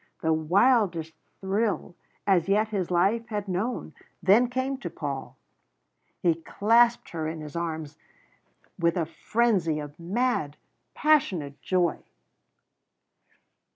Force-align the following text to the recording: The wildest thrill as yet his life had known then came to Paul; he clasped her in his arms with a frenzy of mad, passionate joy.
The 0.23 0.33
wildest 0.33 1.13
thrill 1.41 1.95
as 2.25 2.49
yet 2.49 2.69
his 2.69 2.89
life 2.89 3.27
had 3.27 3.47
known 3.47 3.93
then 4.23 4.49
came 4.49 4.79
to 4.79 4.89
Paul; 4.89 5.37
he 6.23 6.33
clasped 6.41 7.11
her 7.11 7.27
in 7.27 7.39
his 7.41 7.55
arms 7.55 7.99
with 8.79 8.97
a 8.97 9.05
frenzy 9.05 9.77
of 9.77 9.99
mad, 9.99 10.57
passionate 10.95 11.61
joy. 11.61 11.99